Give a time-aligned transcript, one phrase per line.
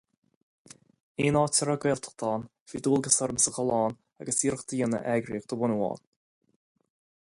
[1.25, 5.09] Aon áit a raibh Gaeltacht ann, bhí dualgas ormsa dul ann agus iarracht a dhéanamh
[5.15, 6.07] eagraíocht a bhunú ann.